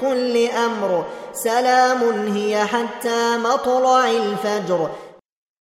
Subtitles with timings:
[0.00, 2.02] كل أمر سلام
[2.36, 4.90] هي حتى مطلع الفجر.